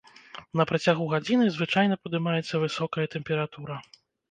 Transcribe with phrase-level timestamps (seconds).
[0.61, 3.81] На працягу гадзіны звычайна падымаецца высокая тэмпература.